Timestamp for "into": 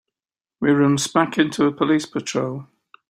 1.37-1.65